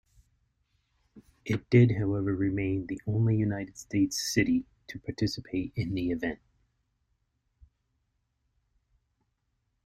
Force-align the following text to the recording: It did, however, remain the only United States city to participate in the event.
It 1.45 1.69
did, 1.69 1.91
however, 1.91 2.35
remain 2.35 2.87
the 2.87 2.99
only 3.05 3.35
United 3.35 3.77
States 3.77 4.19
city 4.19 4.65
to 4.87 4.97
participate 4.97 5.73
in 5.75 5.93
the 5.93 6.09
event. 6.09 6.39